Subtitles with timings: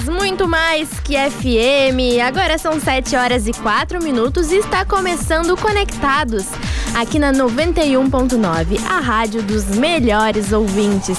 [0.00, 2.20] Muito mais que FM.
[2.26, 6.46] Agora são 7 horas e 4 minutos e está começando Conectados,
[6.94, 11.18] aqui na 91.9, a rádio dos melhores ouvintes.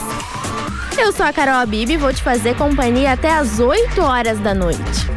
[0.97, 4.53] Eu sou a Carol Abib e vou te fazer companhia até as 8 horas da
[4.53, 5.07] noite.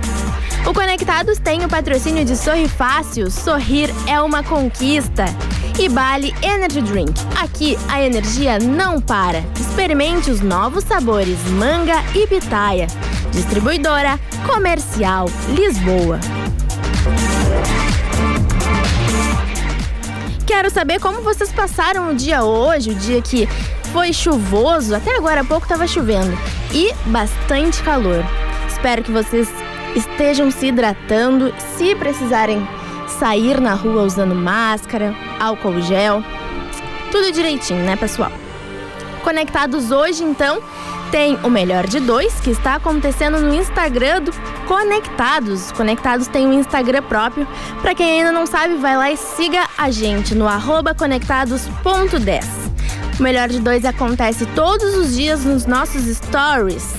[0.67, 5.25] O Conectados tem o patrocínio de Sorri Fácil, sorrir é uma conquista.
[5.79, 7.13] E Bali Energy Drink.
[7.41, 9.45] Aqui a energia não para.
[9.61, 12.87] Experimente os novos sabores manga e pitaia.
[13.37, 16.19] Distribuidora Comercial Lisboa.
[20.47, 23.47] Quero saber como vocês passaram o dia hoje, o dia que
[23.93, 26.37] foi chuvoso, até agora há pouco estava chovendo,
[26.73, 28.25] e bastante calor.
[28.69, 29.51] Espero que vocês
[29.95, 32.67] estejam se hidratando, se precisarem
[33.19, 36.25] sair na rua usando máscara, álcool gel,
[37.13, 38.33] tudo direitinho, né, pessoal?
[39.23, 40.63] Conectados hoje, então,
[41.11, 44.33] tem o melhor de dois que está acontecendo no Instagram do
[44.67, 45.73] Conectados.
[45.73, 47.47] Conectados tem um Instagram próprio.
[47.81, 50.47] Para quem ainda não sabe, vai lá e siga a gente no
[50.97, 52.45] conectados.10.
[53.19, 56.95] O melhor de dois acontece todos os dias nos nossos stories.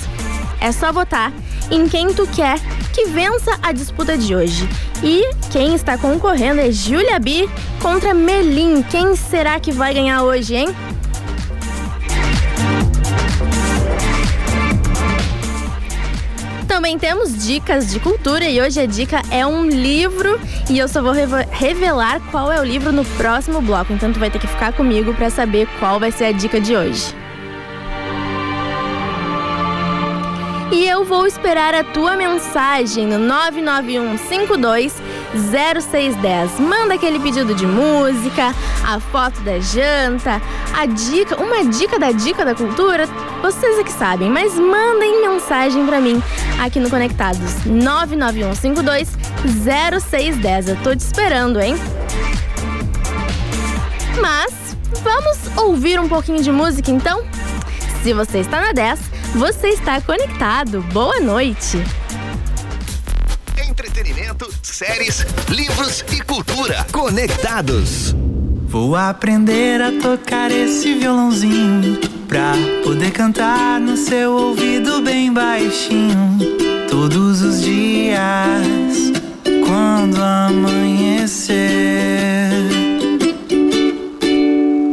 [0.60, 1.32] É só votar
[1.70, 2.60] em quem tu quer
[2.94, 4.68] que vença a disputa de hoje.
[5.04, 7.48] E quem está concorrendo é Julia B
[7.82, 8.82] contra Melim.
[8.82, 10.70] Quem será que vai ganhar hoje, hein?
[16.88, 21.02] Também temos dicas de cultura e hoje a dica é um livro e eu só
[21.02, 21.12] vou
[21.52, 23.92] revelar qual é o livro no próximo bloco.
[23.92, 26.78] Então tu vai ter que ficar comigo para saber qual vai ser a dica de
[26.78, 27.14] hoje.
[30.72, 34.96] E eu vou esperar a tua mensagem no 99152
[35.34, 36.60] 0610.
[36.60, 38.54] Manda aquele pedido de música,
[38.86, 40.42] a foto da janta,
[40.76, 43.08] a dica, uma dica da dica da cultura.
[43.42, 46.22] Vocês é que sabem, mas mandem mensagem para mim
[46.60, 49.10] aqui no Conectados 99152
[49.64, 50.70] 0610.
[50.70, 51.76] Eu tô te esperando, hein?
[54.20, 57.24] Mas vamos ouvir um pouquinho de música então?
[58.04, 59.00] Se você está na 10,
[59.36, 60.82] você está conectado.
[60.94, 61.84] Boa noite.
[63.98, 66.86] Entretenimento, séries, livros e cultura.
[66.92, 68.16] Conectados.
[68.68, 71.98] Vou aprender a tocar esse violãozinho
[72.28, 72.54] pra
[72.84, 76.38] poder cantar no seu ouvido bem baixinho
[76.88, 79.14] todos os dias
[79.66, 81.58] quando amanhecer.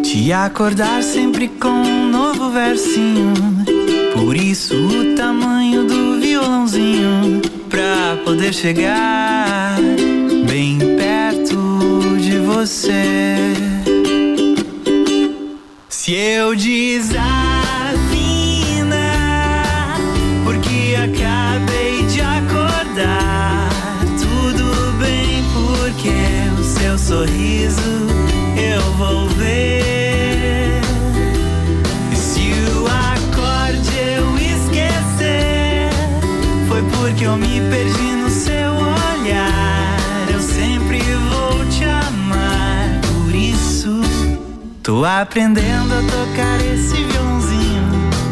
[0.03, 3.35] Te acordar sempre com um novo versinho.
[4.15, 7.43] Por isso o tamanho do violãozinho
[8.25, 9.77] poder chegar
[10.49, 13.55] bem perto de você.
[15.89, 17.17] Se eu desafinar,
[20.45, 23.71] porque acabei de acordar,
[24.19, 26.13] tudo bem, porque
[26.61, 28.07] o seu sorriso
[28.57, 30.14] eu vou ver.
[44.85, 47.83] Tô aprendendo a tocar esse violãozinho.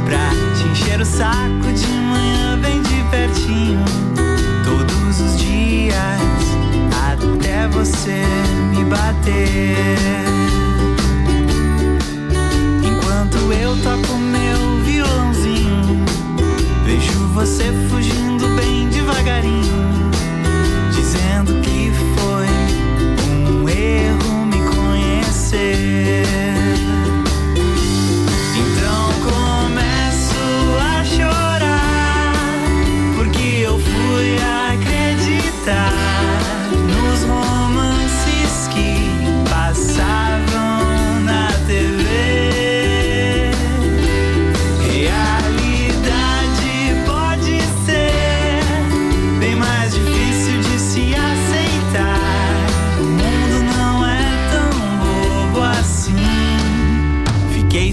[0.04, 3.82] Pra te encher o saco de manhã, bem de pertinho.
[4.62, 5.96] Todos os dias,
[7.10, 8.22] até você
[8.70, 9.76] me bater.
[12.84, 16.04] Enquanto eu toco meu violãozinho,
[16.84, 18.31] vejo você fugindo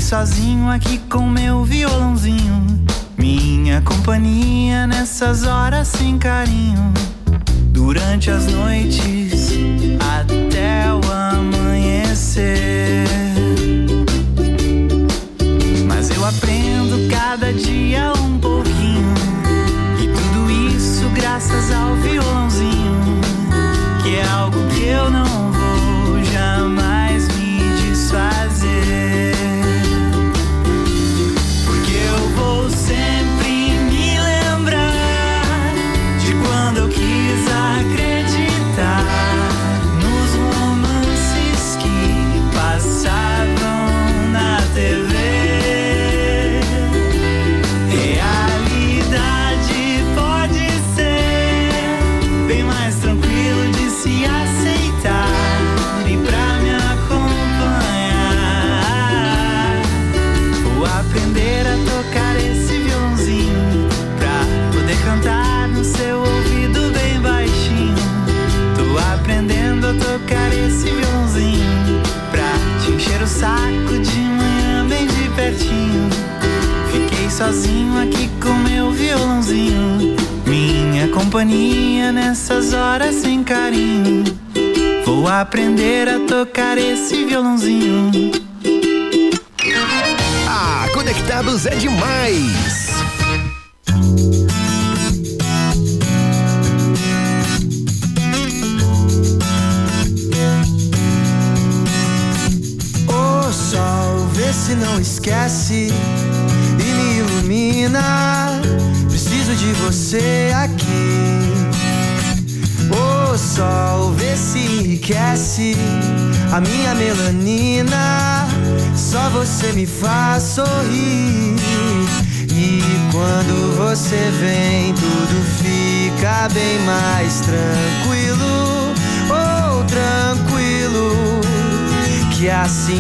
[0.10, 2.66] sozinho aqui com meu violãozinho.
[3.16, 6.92] Minha companhia nessas horas sem carinho.
[7.72, 9.52] Durante as noites
[10.00, 13.06] até o amanhecer.
[15.88, 19.14] Mas eu aprendo cada dia um pouquinho.
[20.02, 23.22] E tudo isso graças ao violãozinho,
[24.02, 25.49] que é algo que eu não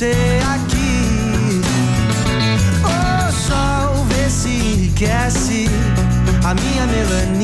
[0.00, 1.60] você aqui.
[2.82, 5.68] O sol vê se enriquece
[6.42, 7.39] a minha melanina.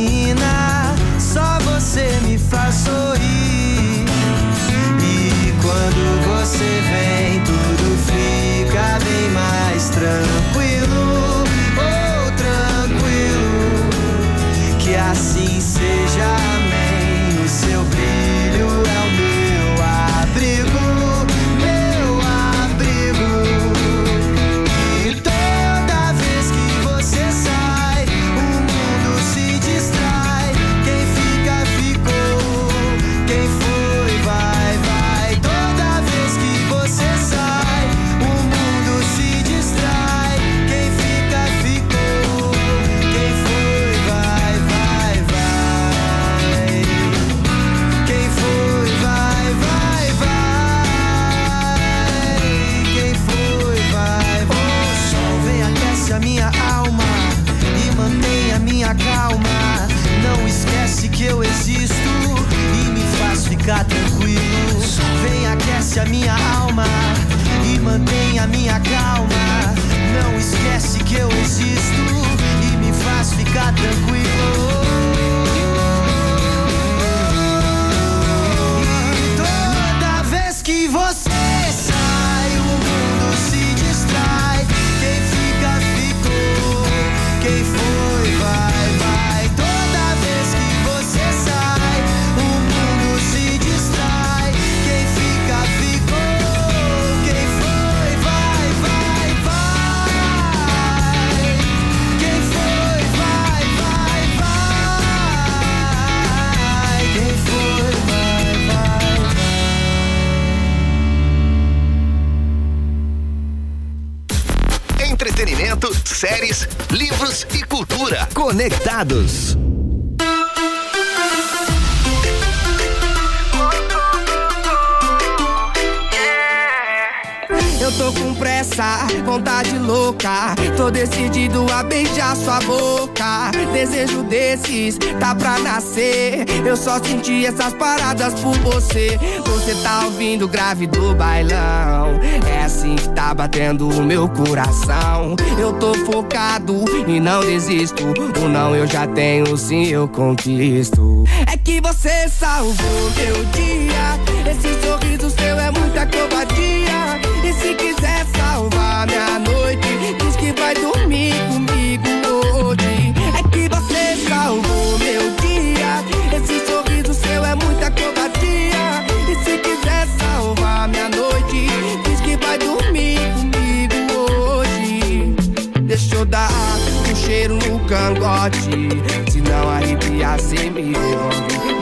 [134.57, 136.45] meses, tá pra nascer.
[136.65, 139.19] Eu só senti essas paradas por você.
[139.45, 142.19] Você tá ouvindo grave do bailão.
[142.49, 145.37] É assim que tá batendo o meu coração.
[145.59, 148.03] Eu tô focado e não desisto.
[148.43, 151.25] O não eu já tenho, sim eu conquisto.
[151.53, 154.51] É que você salvou meu dia.
[154.51, 157.21] Esse sorriso seu é muita covardia.
[157.45, 159.46] E se quiser salvar minha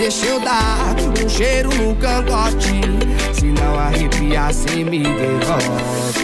[0.05, 0.95] deixa eu dar
[1.25, 2.83] um cheiro no cangote.
[3.33, 6.24] Se não arrepiar, cê me devolve.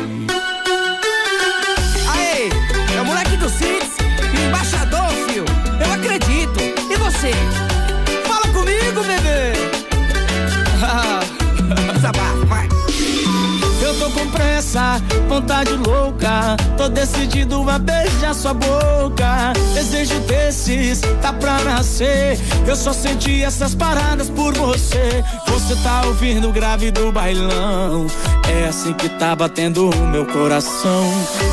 [14.21, 16.57] Com pressa, vontade louca.
[16.77, 19.53] Tô decidido a beijar sua boca.
[19.75, 22.39] Desejo desses, tá pra nascer.
[22.67, 25.25] Eu só senti essas paradas por você.
[25.47, 28.07] Você tá ouvindo o grave do bailão.
[28.49, 31.05] É assim que tá batendo o meu coração.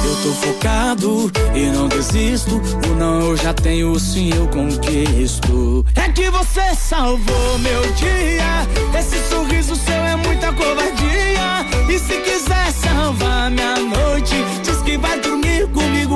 [0.06, 2.62] Eu tô focado e não desisto.
[2.90, 5.86] O não eu já tenho, sim eu conquisto.
[5.96, 8.68] É que você salvou meu dia.
[8.98, 11.67] Esse sorriso seu é muita covardia.
[11.90, 16.16] E se quiser salvar minha noite, diz que vai dormir comigo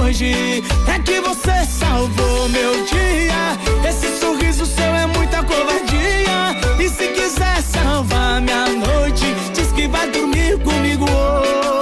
[0.00, 0.62] hoje.
[0.86, 3.88] É que você salvou meu dia.
[3.88, 6.56] Esse sorriso seu é muita covardia.
[6.78, 11.06] E se quiser salvar minha noite, diz que vai dormir comigo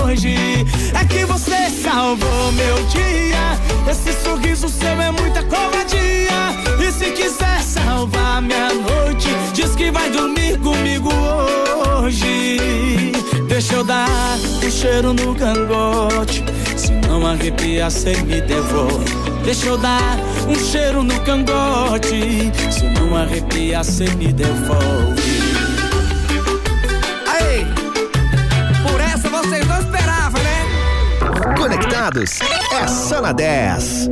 [0.03, 0.37] hoje.
[0.95, 3.59] É que você salvou meu dia.
[3.91, 4.50] Esse sorriso
[13.81, 16.45] Deixa eu dar um cheiro no cangote.
[16.77, 19.07] Se não arrepia, cê me devolve.
[19.43, 22.53] Deixa eu dar um cheiro no cangote.
[22.71, 25.23] Se não arrepia, cê me devolve.
[27.27, 27.67] Aí,
[28.83, 31.55] por essa vocês não esperavam, né?
[31.57, 32.39] Conectados
[32.75, 34.11] é só na 10.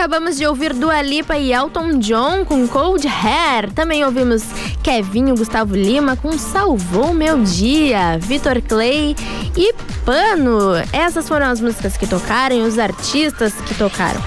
[0.00, 3.70] Acabamos de ouvir Dua Lipa e Elton John com Cold Hair.
[3.74, 4.42] Também ouvimos
[4.82, 9.14] Kevinho Gustavo Lima com Salvou Meu Dia, Vitor Clay
[9.54, 9.74] e
[10.06, 10.72] Pano.
[10.90, 14.22] Essas foram as músicas que tocaram e os artistas que tocaram.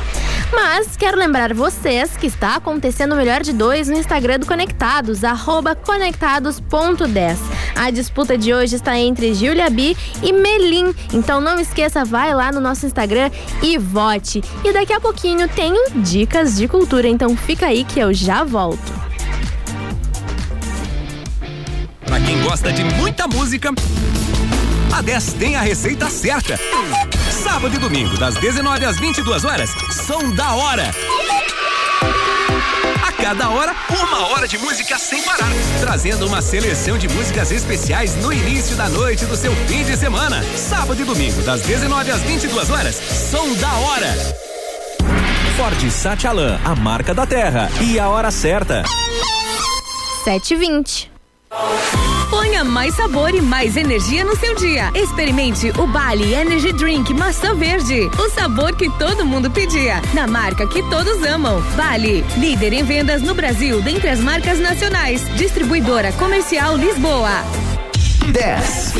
[0.53, 5.23] Mas quero lembrar vocês que está acontecendo o melhor de dois no Instagram do Conectados,
[5.23, 7.37] arroba conectados.10.
[7.75, 10.93] A disputa de hoje está entre Julia B e Melim.
[11.13, 13.29] Então não esqueça, vai lá no nosso Instagram
[13.61, 14.43] e vote.
[14.63, 18.93] E daqui a pouquinho tenho dicas de cultura, então fica aí que eu já volto.
[22.05, 23.71] Pra quem gosta de muita música,
[24.93, 26.59] a 10 tem a receita certa.
[27.31, 30.93] Sábado e domingo, das 19 às 22 horas, são da hora.
[33.21, 38.33] Cada hora, uma hora de música sem parar, trazendo uma seleção de músicas especiais no
[38.33, 40.43] início da noite do seu fim de semana.
[40.57, 44.13] Sábado e domingo, das 19 às 22 horas, são da hora.
[45.55, 48.83] Ford Satialan, a marca da terra e a hora certa.
[50.25, 51.12] 7h20.
[52.31, 54.91] Ponha mais sabor e mais energia no seu dia.
[54.95, 58.09] Experimente o Bali Energy Drink Maçã Verde.
[58.17, 60.01] O sabor que todo mundo pedia.
[60.15, 61.61] Na marca que todos amam.
[61.75, 65.23] Bali, líder em vendas no Brasil dentre as marcas nacionais.
[65.35, 67.43] Distribuidora Comercial Lisboa.
[68.31, 68.93] 10.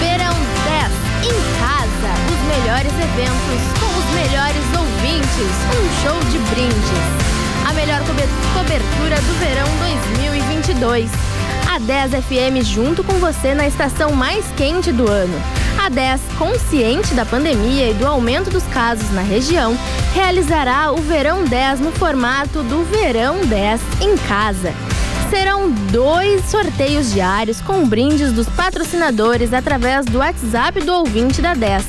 [0.00, 0.92] Verão 10
[1.24, 2.12] em casa.
[2.32, 3.81] Os melhores eventos
[4.14, 5.52] melhores ouvintes.
[5.72, 7.02] Um show de brindes.
[7.68, 8.22] A melhor cobe-
[8.54, 11.10] cobertura do verão 2022.
[11.74, 15.40] A 10 FM junto com você na estação mais quente do ano.
[15.82, 19.76] A 10, consciente da pandemia e do aumento dos casos na região,
[20.14, 24.72] realizará o Verão 10 no formato do Verão 10 em casa.
[25.30, 31.84] Serão dois sorteios diários com brindes dos patrocinadores através do WhatsApp do ouvinte da 10,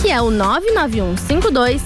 [0.00, 1.82] que é o 99152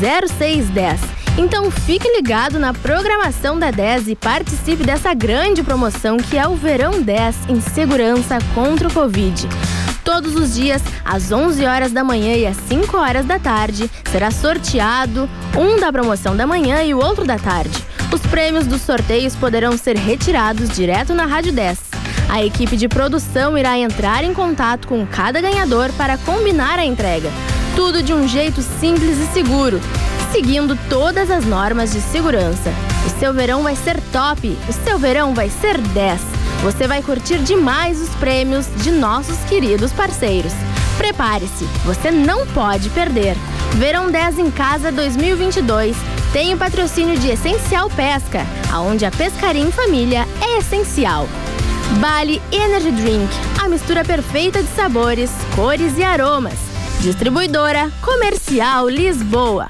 [0.00, 1.00] 0610.
[1.38, 6.54] Então fique ligado na programação da 10 e participe dessa grande promoção que é o
[6.54, 9.48] Verão 10 em segurança contra o Covid.
[10.04, 14.30] Todos os dias, às 11 horas da manhã e às 5 horas da tarde, será
[14.30, 17.82] sorteado um da promoção da manhã e o outro da tarde.
[18.12, 21.91] Os prêmios dos sorteios poderão ser retirados direto na Rádio 10.
[22.32, 27.28] A equipe de produção irá entrar em contato com cada ganhador para combinar a entrega.
[27.76, 29.78] Tudo de um jeito simples e seguro,
[30.32, 32.72] seguindo todas as normas de segurança.
[33.04, 36.22] O seu verão vai ser top, o seu verão vai ser 10.
[36.62, 40.54] Você vai curtir demais os prêmios de nossos queridos parceiros.
[40.96, 43.36] Prepare-se, você não pode perder.
[43.72, 45.94] Verão 10 em Casa 2022
[46.32, 51.28] tem o patrocínio de Essencial Pesca, aonde a pescaria em família é essencial.
[52.00, 53.28] Bali Energy Drink,
[53.62, 56.58] a mistura perfeita de sabores, cores e aromas.
[57.00, 59.66] Distribuidora Comercial Lisboa.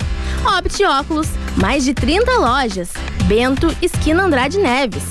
[0.58, 2.90] Opti Óculos, mais de 30 lojas.
[3.24, 5.04] Bento, esquina Andrade Neves.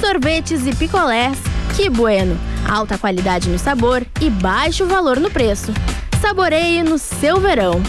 [0.00, 1.38] Sorvetes e picolés,
[1.76, 2.38] que bueno.
[2.68, 5.72] Alta qualidade no sabor e baixo valor no preço.
[6.20, 7.82] Saboreie no seu verão.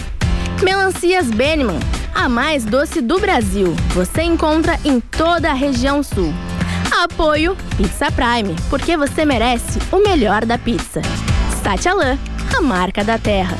[0.62, 1.78] Melancias Benneman,
[2.14, 3.74] a mais doce do Brasil.
[3.94, 6.32] Você encontra em toda a região sul.
[7.02, 11.02] Apoio Pizza Prime, porque você merece o melhor da pizza.
[11.62, 12.18] Satialan,
[12.56, 13.56] a marca da terra.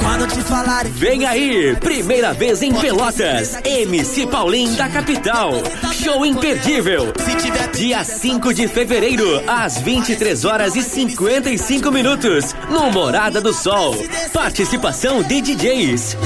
[0.00, 5.52] Quando te falarem Vem aí, primeira vez em Pelotas, MC Paulinho da capital.
[5.92, 7.12] Show imperdível.
[7.74, 13.94] Dia 5 de fevereiro, às 23 horas e 55 minutos, no Morada do Sol.
[14.32, 16.16] Participação de DJs.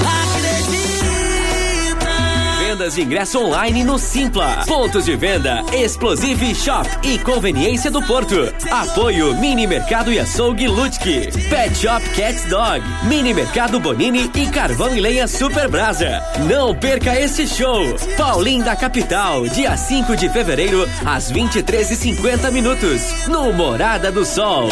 [2.71, 4.63] Vendas de ingresso online no Simpla.
[4.65, 8.35] Pontos de venda Explosive Shop e Conveniência do Porto.
[8.71, 11.29] Apoio Mini Mercado e Açougue Lutke.
[11.49, 12.81] Pet Shop Cats Dog.
[13.03, 16.23] Mini Mercado Bonini e Carvão e Lenha Super Brasa.
[16.49, 17.93] Não perca esse show.
[18.15, 24.69] Paulinho da Capital, dia 5 de fevereiro, às 23h50 minutos, no Morada do Sol.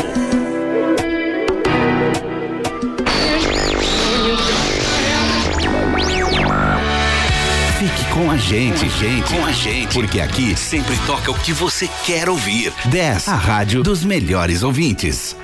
[8.20, 12.28] Com a gente, gente, com a gente, porque aqui sempre toca o que você quer
[12.28, 12.74] ouvir.
[12.88, 15.38] 10, a rádio dos melhores ouvintes.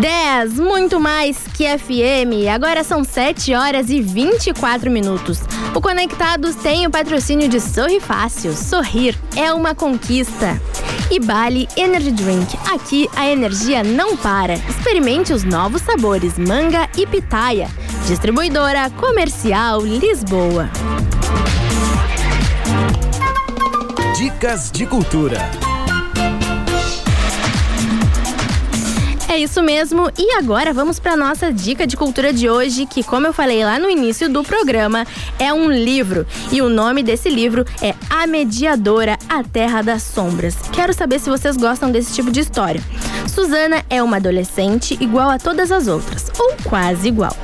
[0.00, 2.48] 10, muito mais que FM.
[2.50, 5.40] Agora são 7 horas e 24 minutos.
[5.74, 8.56] O Conectados tem o patrocínio de Sorri Fácil.
[8.56, 10.58] Sorrir é uma conquista.
[11.10, 12.58] E Bali Energy Drink.
[12.72, 14.54] Aqui a energia não para.
[14.54, 17.68] Experimente os novos sabores manga e pitaia.
[18.06, 20.68] Distribuidora Comercial Lisboa.
[24.16, 25.67] Dicas de cultura.
[29.28, 30.10] É isso mesmo.
[30.18, 33.78] E agora vamos para nossa dica de cultura de hoje, que como eu falei lá
[33.78, 35.06] no início do programa,
[35.38, 36.26] é um livro.
[36.50, 40.56] E o nome desse livro é A Mediadora, a Terra das Sombras.
[40.72, 42.82] Quero saber se vocês gostam desse tipo de história.
[43.28, 47.36] Suzana é uma adolescente igual a todas as outras, ou quase igual.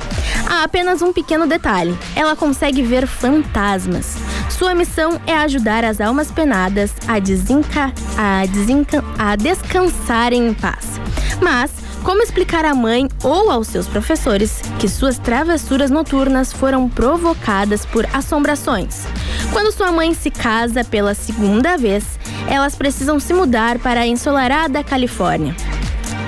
[0.49, 4.17] Há apenas um pequeno detalhe: ela consegue ver fantasmas.
[4.49, 7.93] Sua missão é ajudar as almas penadas a, desenca...
[8.17, 9.03] a, desenca...
[9.17, 10.94] a descansarem em paz.
[11.41, 11.71] Mas,
[12.03, 18.07] como explicar à mãe ou aos seus professores que suas travessuras noturnas foram provocadas por
[18.13, 19.05] assombrações?
[19.51, 22.03] Quando sua mãe se casa pela segunda vez,
[22.47, 25.55] elas precisam se mudar para a ensolarada Califórnia.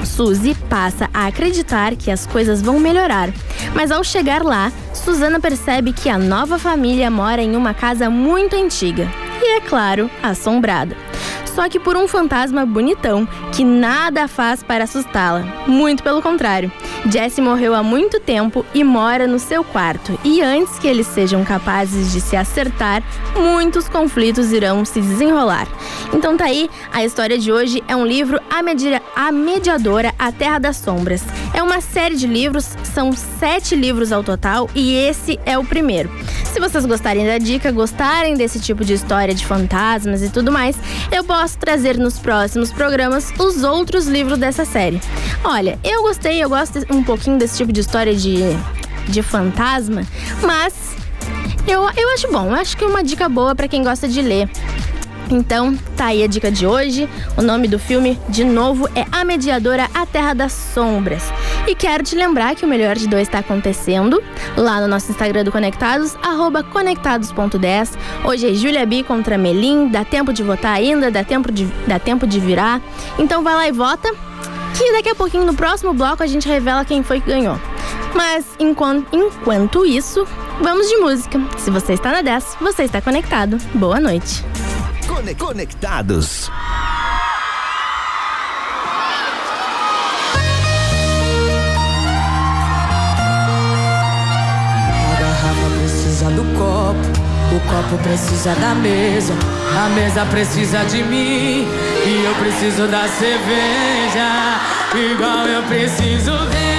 [0.03, 3.29] Suzy passa a acreditar que as coisas vão melhorar,
[3.75, 8.55] mas ao chegar lá, Susana percebe que a nova família mora em uma casa muito
[8.55, 9.07] antiga
[9.41, 10.95] e, é claro, assombrada.
[11.57, 15.43] Só que por um fantasma bonitão que nada faz para assustá-la.
[15.65, 16.71] Muito pelo contrário.
[17.09, 20.19] Jesse morreu há muito tempo e mora no seu quarto.
[20.23, 23.01] E antes que eles sejam capazes de se acertar,
[23.35, 25.67] muitos conflitos irão se desenrolar.
[26.13, 30.31] Então tá aí, a história de hoje é um livro A, Media- a Mediadora, A
[30.31, 31.23] Terra das Sombras.
[31.55, 36.11] É uma série de livros, são sete livros ao total e esse é o primeiro.
[36.53, 40.75] Se vocês gostarem da dica, gostarem desse tipo de história de fantasmas e tudo mais,
[41.11, 45.01] eu posso trazer nos próximos programas os outros livros dessa série.
[45.43, 48.37] Olha, eu gostei, eu gosto um pouquinho desse tipo de história de,
[49.07, 50.01] de fantasma,
[50.41, 50.95] mas
[51.67, 54.21] eu, eu acho bom, eu acho que é uma dica boa para quem gosta de
[54.21, 54.49] ler.
[55.29, 57.09] Então, tá aí a dica de hoje.
[57.35, 61.23] O nome do filme, de novo, é A Mediadora, A Terra das Sombras.
[61.67, 64.23] E quero te lembrar que o Melhor de Dois está acontecendo
[64.55, 67.91] lá no nosso Instagram do Conectados, arroba conectados.10.
[68.23, 71.99] Hoje é Júlia B contra Melim, dá tempo de votar ainda, dá tempo de, dá
[71.99, 72.81] tempo de virar.
[73.19, 74.09] Então vai lá e vota,
[74.77, 77.59] que daqui a pouquinho, no próximo bloco, a gente revela quem foi que ganhou.
[78.13, 80.25] Mas enquanto, enquanto isso,
[80.61, 81.39] vamos de música.
[81.57, 83.57] Se você está na 10, você está conectado.
[83.73, 84.43] Boa noite.
[85.17, 86.47] Cone- Conectados.
[93.87, 99.33] A garrafa precisa do copo, o copo precisa da mesa,
[99.85, 101.67] a mesa precisa de mim
[102.05, 104.59] e eu preciso da cerveja,
[105.13, 106.76] igual eu preciso dele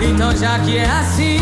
[0.00, 1.38] Então já que é assim,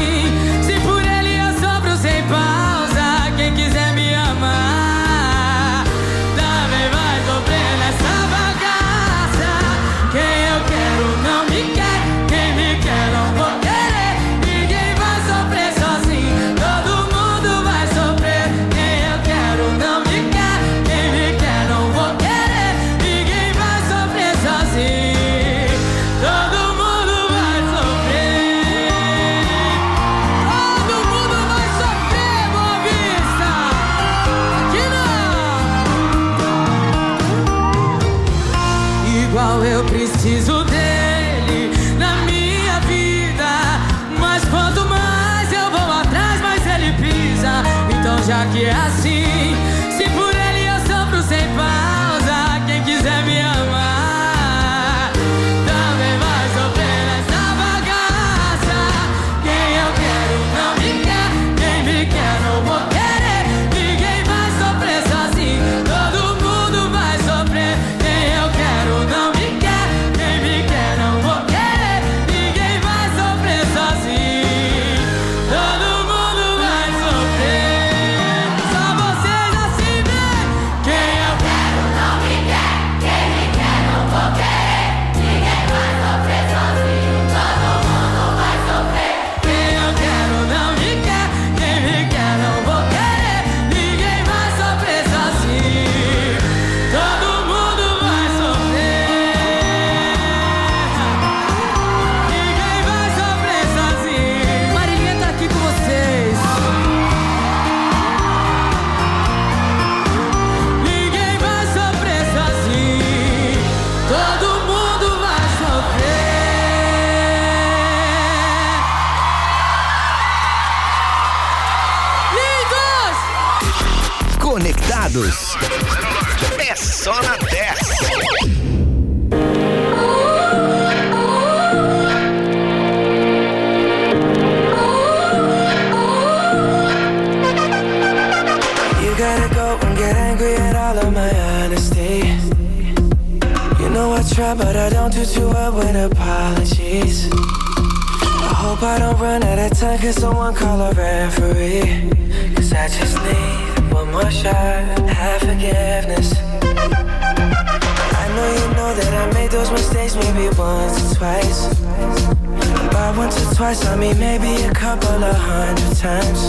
[163.65, 166.41] twice, I mean maybe a couple of hundred times.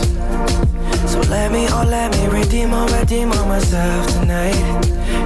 [1.12, 4.60] So let me, oh let me redeem or redeem on myself tonight.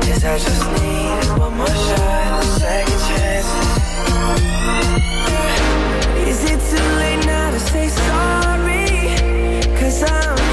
[0.05, 3.49] Cause I just need one more shot, second chance.
[6.31, 8.85] Is it too late now to say sorry?
[9.79, 10.48] Cause I'm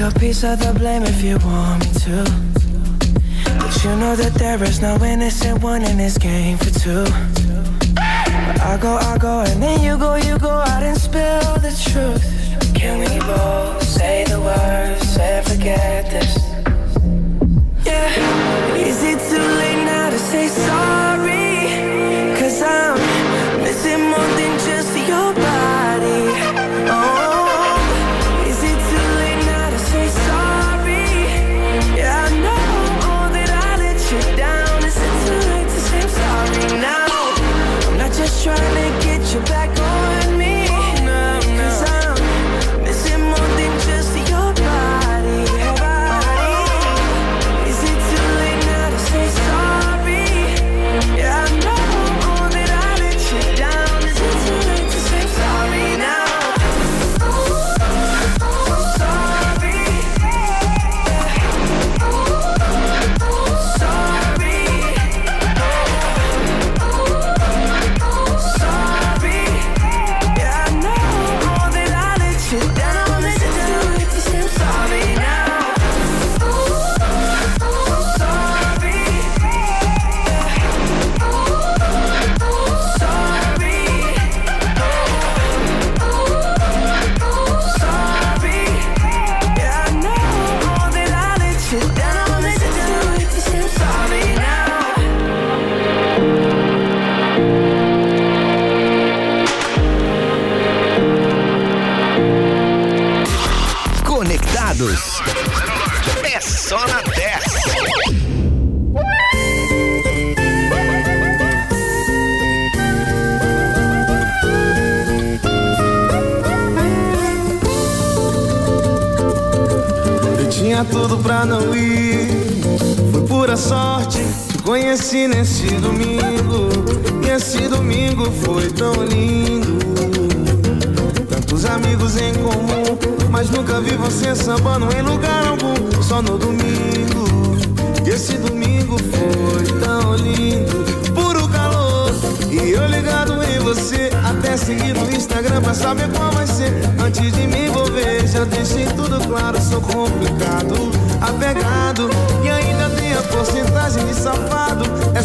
[0.00, 2.24] every single piece of the blame if you want me to.
[3.58, 7.04] But you know that there is no innocent one in this game for two.
[7.94, 11.72] But I go, I go, and then you go, you go out and spill the
[11.90, 12.24] truth.
[12.74, 16.37] Can we both say the words and forget this?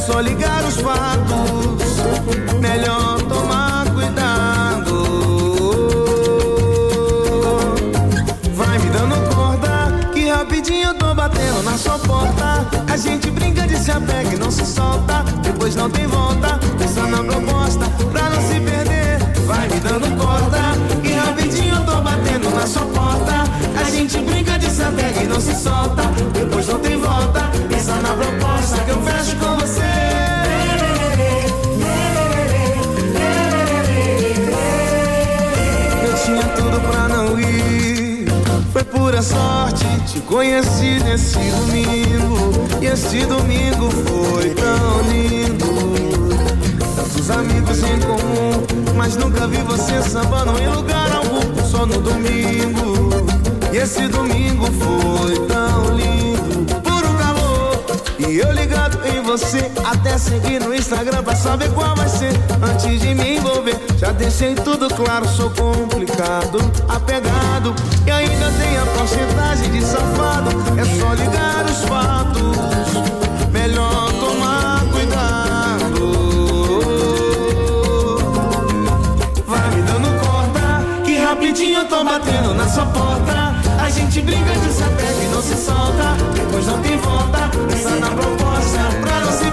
[0.05, 1.93] Só ligar os fatos.
[2.59, 4.93] Melhor tomar cuidado.
[8.53, 12.67] Vai me dando corda, que rapidinho eu tô batendo na sua porta.
[12.91, 15.23] A gente brinca de se apega e não se solta.
[15.41, 19.19] Depois não tem volta, pensa na proposta pra não se perder.
[19.45, 20.59] Vai me dando corda,
[21.01, 23.43] que rapidinho eu tô batendo na sua porta.
[23.79, 26.03] A gente brinca de se apega e não se solta.
[26.33, 29.72] Depois não tem volta, pensa na proposta que eu fecho com você.
[39.23, 42.51] Sorte, te conheci nesse domingo.
[42.81, 45.65] E esse domingo foi tão lindo.
[46.95, 51.63] Tantos amigos em comum, mas nunca vi você sambando em lugar algum.
[51.65, 53.09] Só no domingo.
[53.71, 56.32] E esse domingo foi tão lindo.
[58.19, 62.31] E eu ligado em você, até seguir no Instagram pra saber qual vai ser.
[62.61, 67.73] Antes de me envolver, já deixei tudo claro, sou complicado, apegado.
[68.05, 73.51] E ainda tem a porcentagem de safado, é só ligar os fatos.
[73.51, 76.13] Melhor tomar cuidado.
[79.47, 83.53] Vai me dando corda, que rapidinho eu tô batendo na sua porta.
[83.81, 84.92] A gente briga de sapato
[85.43, 87.49] se solta, depois não tem volta.
[87.67, 89.52] Pensa na é proposta pra não se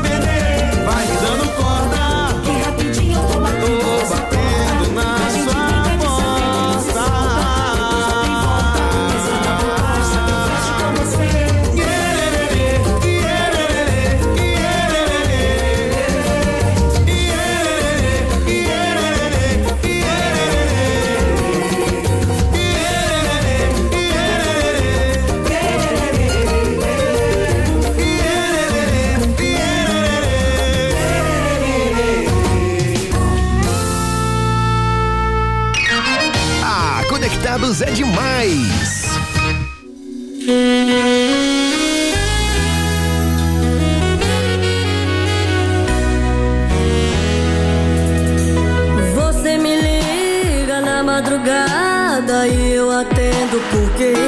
[53.70, 54.19] 不给。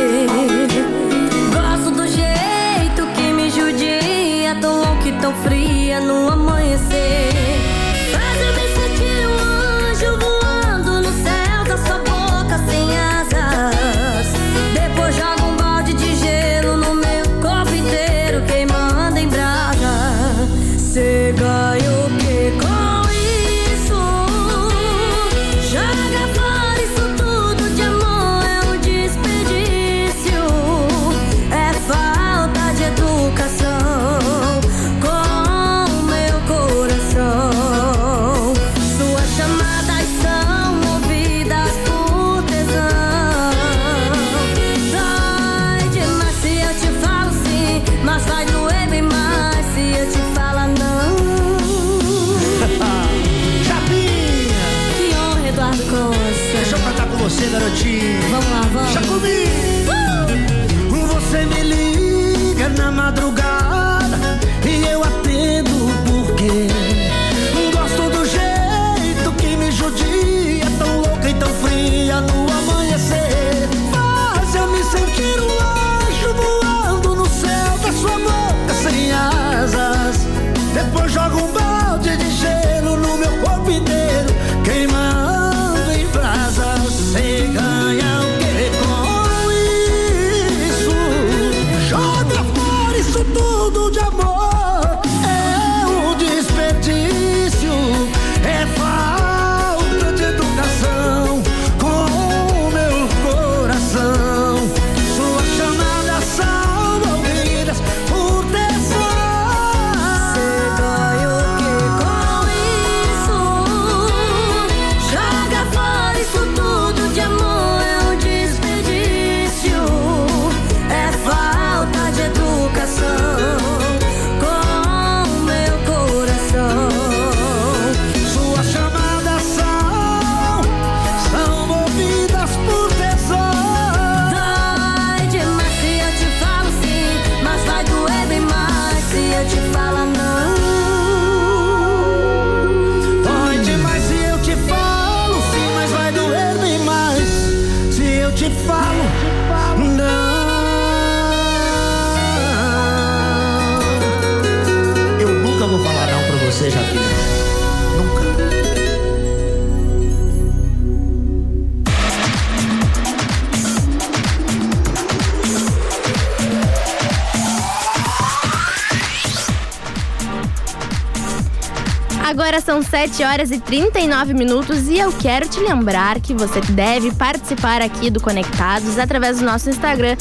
[172.92, 178.10] 7 horas e 39 minutos e eu quero te lembrar que você deve participar aqui
[178.10, 180.14] do Conectados através do nosso Instagram,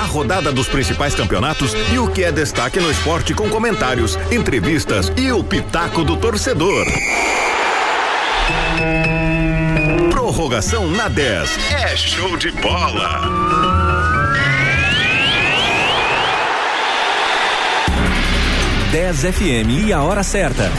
[0.00, 5.12] A rodada dos principais campeonatos e o que é destaque no esporte com comentários, entrevistas
[5.16, 6.86] e o pitaco do torcedor.
[10.10, 11.58] Prorrogação na 10.
[11.72, 13.66] É show de bola.
[19.32, 20.70] FM e a hora certa.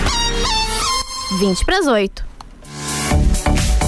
[1.40, 2.37] 20 para as 8.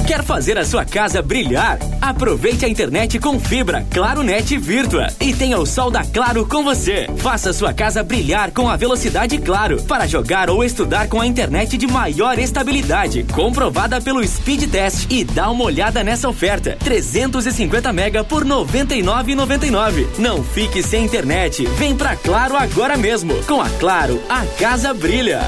[0.10, 1.78] Quer fazer a sua casa brilhar?
[2.02, 6.64] Aproveite a internet com fibra Claro Net Virtua e tenha o sol da Claro com
[6.64, 7.08] você.
[7.18, 11.78] Faça sua casa brilhar com a velocidade Claro para jogar ou estudar com a internet
[11.78, 16.76] de maior estabilidade, comprovada pelo Speed Test e dá uma olhada nessa oferta.
[16.84, 20.18] 350 mega por 99,99.
[20.18, 21.68] Não fique sem internet.
[21.78, 23.36] Vem pra Claro agora mesmo.
[23.44, 25.48] Com a Claro, a casa brilha.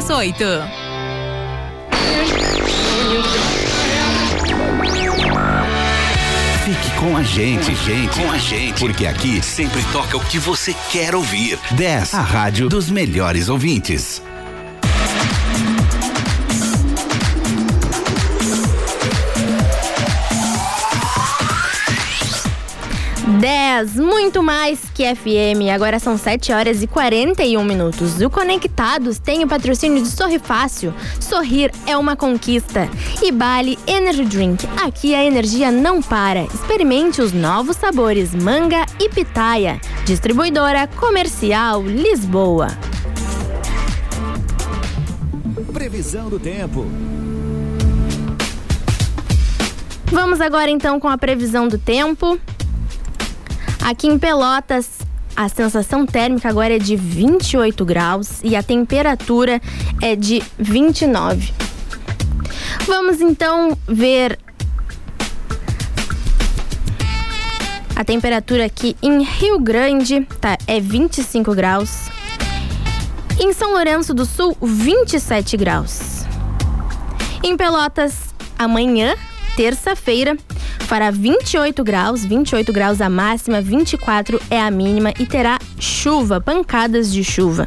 [0.00, 0.62] 338.
[6.64, 10.74] Fique com a gente, gente, com a gente, porque aqui sempre toca o que você
[10.90, 11.58] quer ouvir.
[11.70, 14.20] 10, a rádio dos melhores ouvintes.
[23.46, 25.70] 10, muito mais que FM.
[25.72, 28.20] Agora são 7 horas e 41 minutos.
[28.20, 30.92] O Conectados tem o patrocínio de Sorri Fácil.
[31.20, 32.88] Sorrir é uma conquista.
[33.22, 34.66] E Bali Energy Drink.
[34.84, 36.42] Aqui a energia não para.
[36.52, 39.80] Experimente os novos sabores manga e pitaia.
[40.04, 42.76] Distribuidora Comercial Lisboa.
[45.72, 46.84] Previsão do tempo.
[50.06, 52.40] Vamos agora então com a previsão do tempo.
[53.86, 54.98] Aqui em Pelotas,
[55.36, 59.62] a sensação térmica agora é de 28 graus e a temperatura
[60.02, 61.54] é de 29.
[62.84, 64.40] Vamos então ver
[67.94, 70.58] a temperatura aqui em Rio Grande, tá?
[70.66, 72.08] É 25 graus.
[73.38, 76.24] Em São Lourenço do Sul, 27 graus.
[77.40, 79.14] Em Pelotas, amanhã,
[79.56, 80.36] terça-feira,
[80.80, 87.10] fará 28 graus, 28 graus a máxima, 24 é a mínima e terá chuva, pancadas
[87.10, 87.66] de chuva.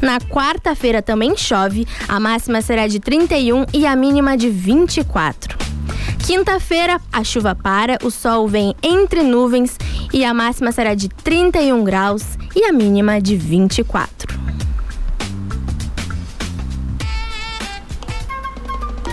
[0.00, 5.56] Na quarta-feira também chove, a máxima será de 31 e a mínima de 24.
[6.26, 9.78] Quinta-feira, a chuva para, o sol vem entre nuvens
[10.12, 14.36] e a máxima será de 31 graus e a mínima de 24.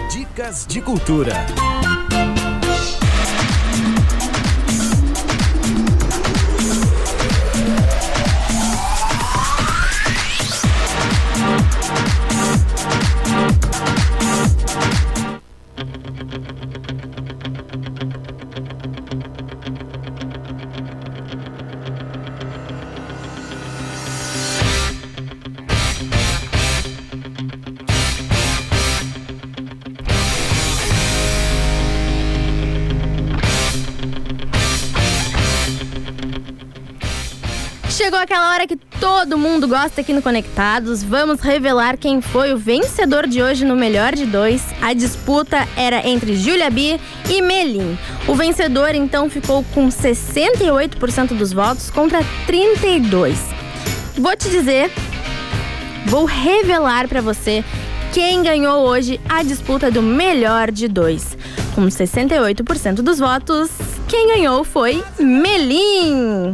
[0.09, 1.45] Dicas de cultura.
[38.13, 41.01] Chegou aquela hora que todo mundo gosta aqui no Conectados.
[41.01, 44.63] Vamos revelar quem foi o vencedor de hoje no Melhor de Dois.
[44.83, 47.97] A disputa era entre Julia B e Melim.
[48.27, 53.39] O vencedor então ficou com 68% dos votos contra 32.
[54.15, 54.91] Vou te dizer,
[56.05, 57.65] vou revelar pra você
[58.13, 61.35] quem ganhou hoje a disputa do Melhor de Dois.
[61.73, 63.71] Com 68% dos votos,
[64.07, 66.53] quem ganhou foi Melim.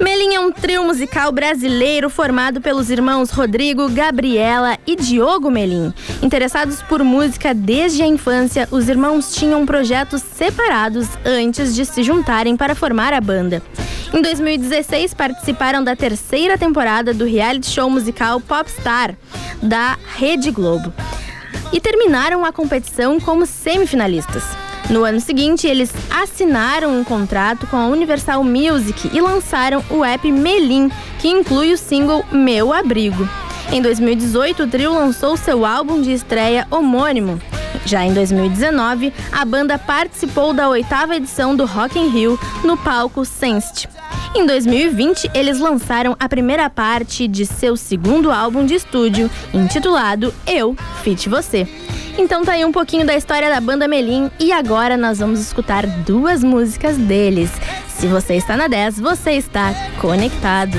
[0.00, 5.92] Melim é um trio musical brasileiro formado pelos irmãos Rodrigo, Gabriela e Diogo Melim.
[6.22, 12.56] Interessados por música desde a infância, os irmãos tinham projetos separados antes de se juntarem
[12.56, 13.62] para formar a banda.
[14.14, 19.14] Em 2016, participaram da terceira temporada do reality show musical Popstar,
[19.62, 20.92] da Rede Globo.
[21.72, 24.67] E terminaram a competição como semifinalistas.
[24.90, 30.32] No ano seguinte, eles assinaram um contrato com a Universal Music e lançaram o app
[30.32, 33.28] Melim, que inclui o single Meu Abrigo.
[33.70, 37.38] Em 2018, o trio lançou seu álbum de estreia homônimo.
[37.84, 43.26] Já em 2019, a banda participou da oitava edição do Rock in Rio no palco
[43.26, 43.97] Sensed.
[44.34, 50.76] Em 2020, eles lançaram a primeira parte de seu segundo álbum de estúdio, intitulado Eu
[51.02, 51.66] Fit Você.
[52.16, 55.86] Então tá aí um pouquinho da história da banda Melim e agora nós vamos escutar
[55.86, 57.50] duas músicas deles.
[57.88, 60.78] Se você está na 10, você está conectado.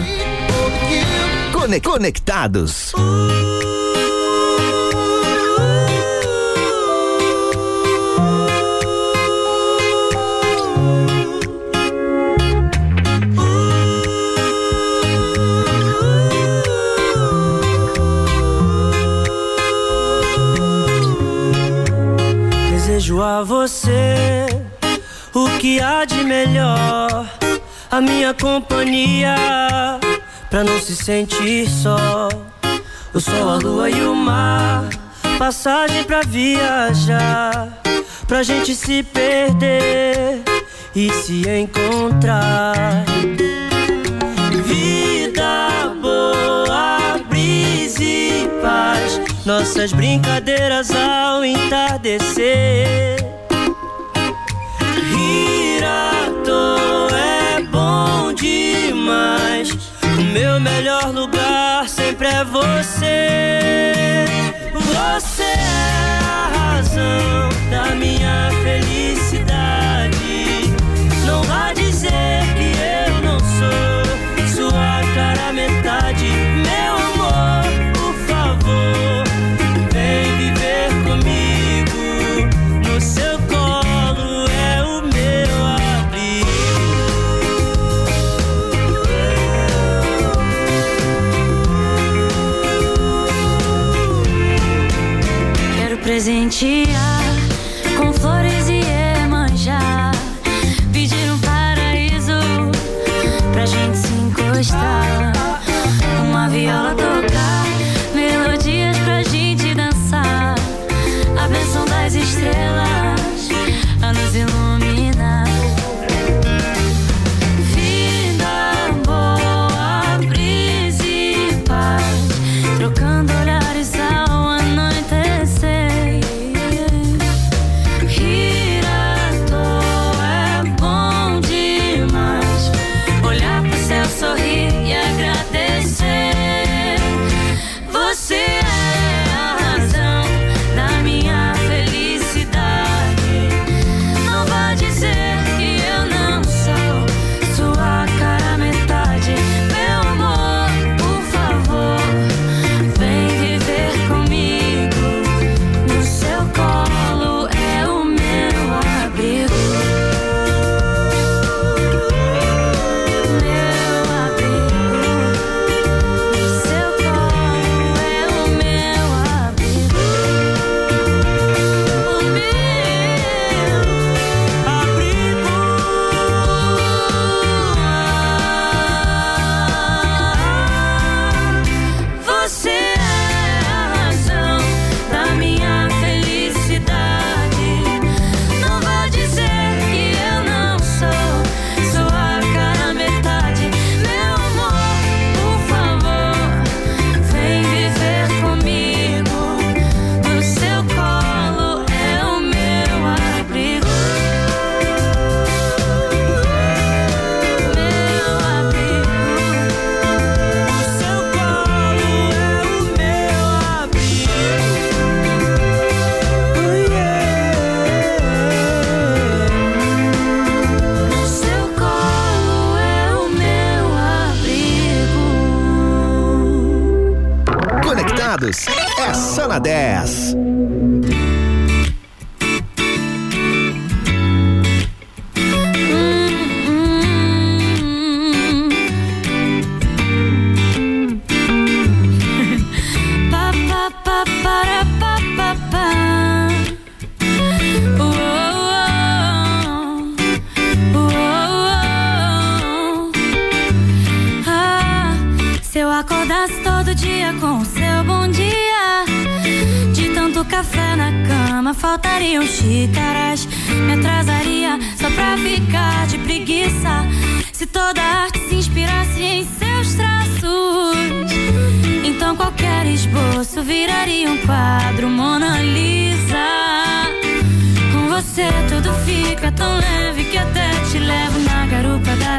[1.83, 2.93] Conectados.
[22.99, 24.45] desejo a você
[25.33, 27.25] o que há de melhor,
[27.89, 29.35] a minha companhia,
[30.49, 32.27] pra não se sentir só.
[33.13, 34.89] O sol, a lua e o mar,
[35.37, 37.81] passagem pra viajar,
[38.27, 40.43] pra gente se perder
[40.93, 43.05] e se encontrar.
[49.49, 53.17] nossas brincadeiras ao entardecer.
[55.09, 59.71] Rir à toa é bom demais.
[60.19, 64.25] O meu melhor lugar sempre é você.
[64.71, 67.48] Você é a razão.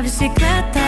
[0.03, 0.81] bicicleta.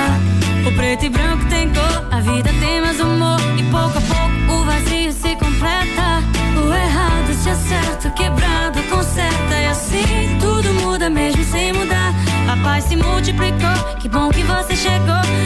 [0.66, 3.38] O preto e branco tem cor, a vida tem mais humor.
[3.58, 6.22] E pouco a pouco o vazio se completa.
[6.56, 9.54] O errado se acerta, o quebrado conserta.
[9.54, 12.14] E assim tudo muda mesmo sem mudar.
[12.50, 15.41] A paz se multiplicou, que bom que você chegou.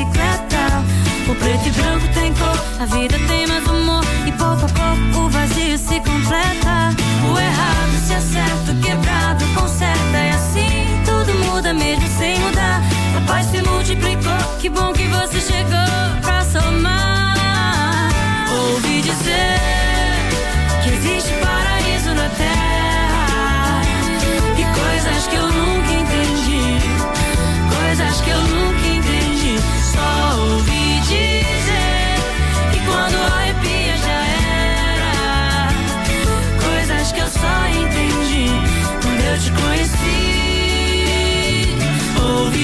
[0.00, 0.84] bicicleta.
[1.28, 4.02] O preto e branco tem cor, a vida tem mais humor.
[4.26, 6.90] E pouco a pouco o vazio se completa.
[7.30, 10.18] O errado se acerta, o quebrado conserta.
[10.18, 12.82] E assim tudo muda mesmo sem mudar.
[13.16, 17.19] A paz se multiplicou, que bom que você chegou pra somar.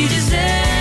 [0.05, 0.76] dizer.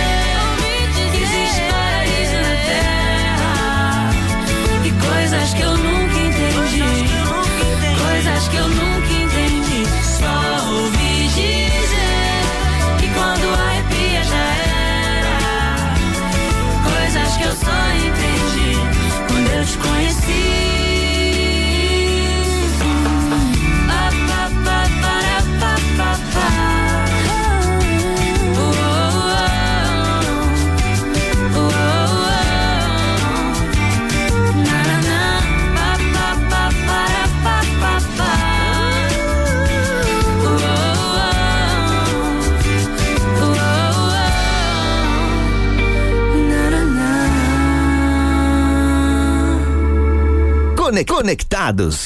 [51.76, 52.05] Dourados.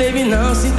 [0.00, 0.70] baby, não se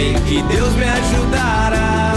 [0.00, 2.14] Sei que Deus me ajudará.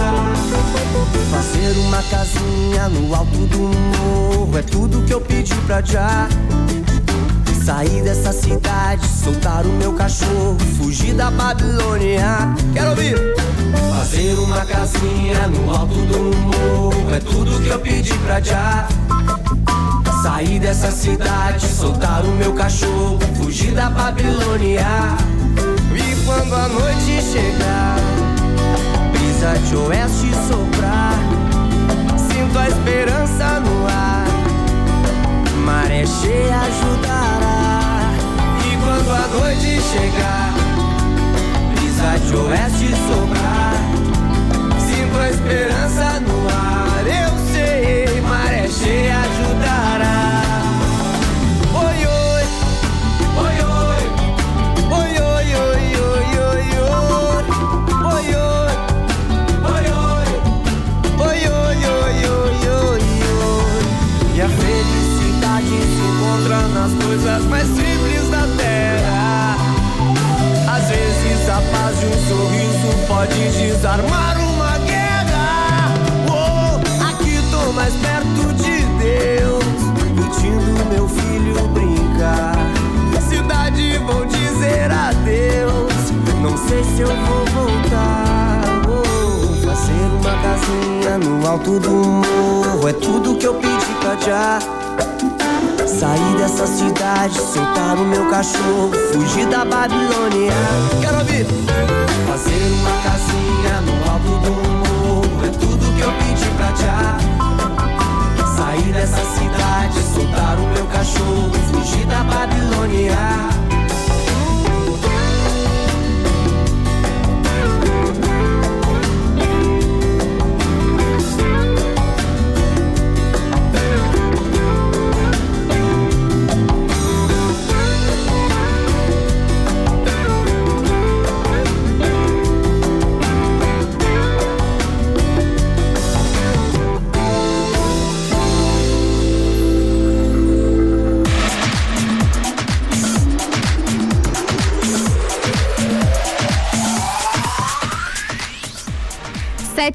[1.30, 6.30] Fazer uma casinha no alto do morro é tudo que eu pedi pra já.
[7.66, 12.56] Sair dessa cidade, soltar o meu cachorro, fugir da Babilônia.
[12.74, 13.18] Quero ouvir!
[13.98, 18.88] Fazer uma casinha no alto do morro é tudo que eu pedi pra já.
[20.22, 24.88] Sair dessa cidade, soltar o meu cachorro, fugir da Babilônia.
[26.26, 27.98] Quando a noite chegar,
[29.12, 31.20] brisa de oeste soprar,
[32.18, 34.28] sinto a esperança no ar.
[35.66, 38.14] Maré cheia ajudará.
[38.66, 40.54] E quando a noite chegar,
[41.76, 43.76] brisa de oeste soprar,
[44.80, 46.73] sinto a esperança no ar.
[73.24, 75.94] Pode desarmar uma guerra.
[76.28, 79.64] Oh, aqui tô mais perto de Deus,
[80.18, 82.58] curtindo meu filho brincar.
[83.30, 86.12] Cidade vou dizer adeus,
[86.42, 88.62] não sei se eu vou voltar.
[88.90, 94.60] Oh, fazer uma casinha no alto do morro é tudo que eu pedi pra já.
[95.88, 100.52] Sair dessa cidade, soltar o meu cachorro, fugir da Babilônia.
[101.02, 101.43] Quero ouvir!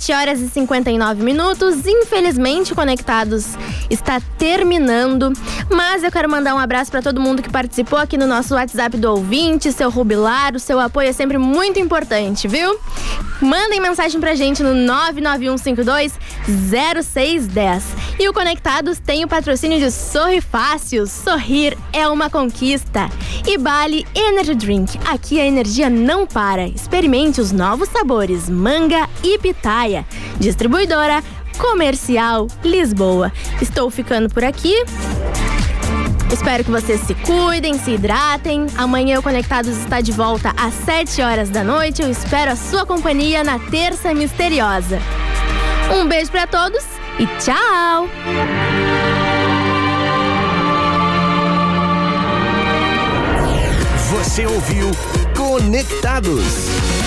[0.09, 1.87] 7 horas e 59 minutos.
[1.87, 3.55] Infelizmente, Conectados
[3.91, 5.33] está terminando,
[5.71, 8.97] mas eu quero mandar um abraço para todo mundo que participou aqui no nosso WhatsApp
[8.97, 12.79] do ouvinte, seu rubilar, o seu apoio é sempre muito importante, viu?
[13.41, 17.85] Mandem mensagem pra gente no 99152 0610.
[18.19, 21.07] E o Conectados tem o patrocínio de Sorri Fácil.
[21.07, 23.09] Sorrir é uma conquista.
[23.47, 24.99] E Bali Energy Drink.
[25.07, 26.67] Aqui a energia não para.
[26.67, 30.07] Experimente os novos sabores: manga, e pitaia.
[30.39, 31.23] Distribuidora
[31.59, 33.33] Comercial Lisboa.
[33.61, 34.75] Estou ficando por aqui.
[36.33, 38.67] Espero que vocês se cuidem, se hidratem.
[38.77, 42.03] Amanhã o Conectados está de volta às 7 horas da noite.
[42.03, 45.01] Eu espero a sua companhia na Terça Misteriosa.
[45.91, 46.85] Um beijo para todos
[47.19, 48.09] e tchau!
[54.11, 54.91] Você ouviu
[55.37, 56.88] Conectados.